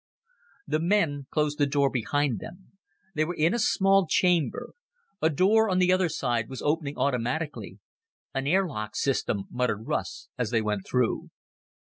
The 0.65 0.79
men 0.79 1.27
closed 1.29 1.59
the 1.59 1.67
door 1.67 1.91
behind 1.91 2.39
them. 2.39 2.71
They 3.13 3.23
were 3.23 3.35
in 3.35 3.53
a 3.53 3.59
small 3.59 4.07
chamber. 4.07 4.73
A 5.21 5.29
door 5.29 5.69
on 5.69 5.77
the 5.77 5.93
other 5.93 6.09
side 6.09 6.49
was 6.49 6.59
opening 6.63 6.97
automatically. 6.97 7.77
"An 8.33 8.47
air 8.47 8.65
lock 8.65 8.95
system," 8.95 9.43
muttered 9.51 9.85
Russ 9.85 10.27
as 10.39 10.49
they 10.49 10.63
went 10.63 10.87
through. 10.87 11.29